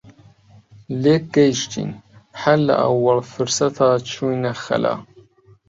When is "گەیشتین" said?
1.35-1.91